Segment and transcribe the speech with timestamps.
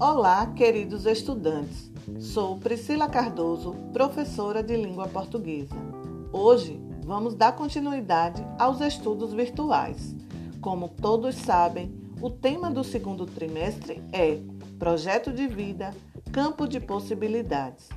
[0.00, 1.90] Olá, queridos estudantes.
[2.20, 5.74] Sou Priscila Cardoso, professora de língua portuguesa.
[6.32, 10.14] Hoje vamos dar continuidade aos estudos virtuais.
[10.60, 14.38] Como todos sabem, o tema do segundo trimestre é
[14.78, 15.90] Projeto de Vida,
[16.30, 17.88] Campo de Possibilidades.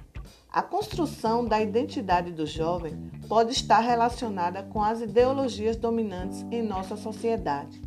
[0.51, 6.97] A construção da identidade do jovem pode estar relacionada com as ideologias dominantes em nossa
[6.97, 7.79] sociedade,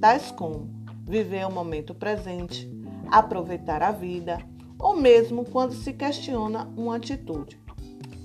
[0.00, 0.68] tais como
[1.06, 2.79] viver o momento presente,
[3.10, 4.38] aproveitar a vida,
[4.78, 7.60] ou mesmo quando se questiona uma atitude,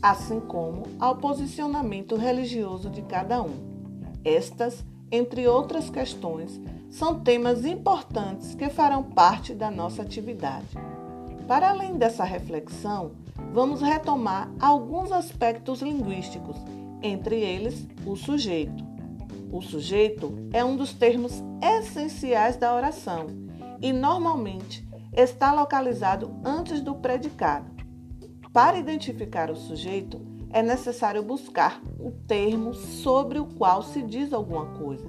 [0.01, 3.75] assim como ao posicionamento religioso de cada um.
[4.23, 6.59] Estas, entre outras questões,
[6.89, 10.77] são temas importantes que farão parte da nossa atividade.
[11.47, 13.11] Para além dessa reflexão,
[13.53, 16.55] vamos retomar alguns aspectos linguísticos,
[17.03, 18.83] entre eles o sujeito.
[19.51, 23.45] O sujeito é um dos termos essenciais da oração
[23.81, 27.71] e normalmente está localizado antes do predicado.
[28.51, 34.67] Para identificar o sujeito, é necessário buscar o termo sobre o qual se diz alguma
[34.77, 35.05] coisa,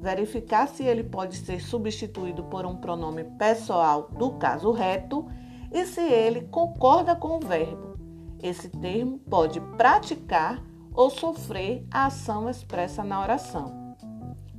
[0.00, 5.26] verificar se ele pode ser substituído por um pronome pessoal do caso reto
[5.72, 7.96] e se ele concorda com o verbo.
[8.42, 10.60] Esse termo pode praticar
[10.92, 13.94] ou sofrer a ação expressa na oração.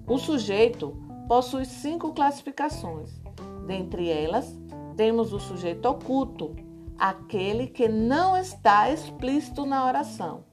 [0.07, 3.20] O sujeito possui cinco classificações.
[3.65, 4.59] Dentre elas,
[4.95, 6.55] temos o sujeito oculto,
[6.97, 10.43] aquele que não está explícito na oração,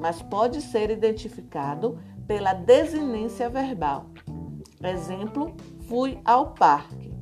[0.00, 4.10] mas pode ser identificado pela desinência verbal.
[4.82, 5.54] Exemplo:
[5.88, 7.12] fui ao parque.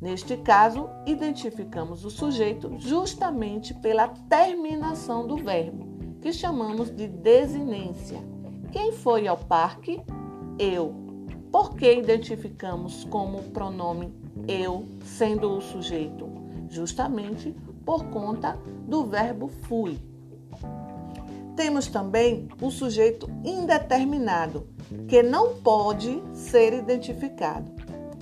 [0.00, 5.86] Neste caso, identificamos o sujeito justamente pela terminação do verbo,
[6.20, 8.18] que chamamos de desinência.
[8.72, 10.02] Quem foi ao parque?
[10.58, 10.92] Eu.
[11.52, 14.12] Por que identificamos como pronome
[14.48, 16.28] eu sendo o sujeito?
[16.68, 17.54] Justamente
[17.84, 19.98] por conta do verbo fui.
[21.56, 24.66] Temos também o sujeito indeterminado,
[25.06, 27.70] que não pode ser identificado.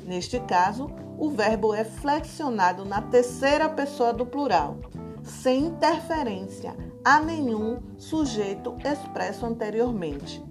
[0.04, 4.78] Neste caso, o verbo é flexionado na terceira pessoa do plural,
[5.22, 10.42] sem interferência a nenhum sujeito expresso anteriormente.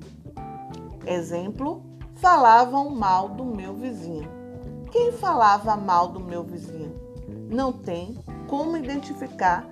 [1.05, 1.83] Exemplo:
[2.15, 4.38] falavam mal do meu vizinho.
[4.91, 6.95] Quem falava mal do meu vizinho?
[7.47, 8.17] Não tem
[8.47, 9.63] como identificar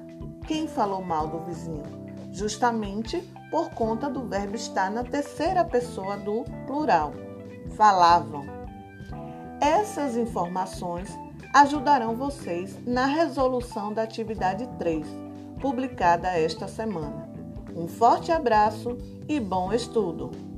[0.46, 1.84] quem falou mal do vizinho,
[2.32, 7.14] justamente por conta do verbo estar na terceira pessoa do plural.
[7.76, 8.46] Falavam.
[9.60, 11.10] Essas informações
[11.52, 15.08] ajudarão vocês na resolução da atividade 3,
[15.60, 17.28] publicada esta semana.
[17.76, 18.96] Um forte abraço
[19.28, 20.57] e bom estudo!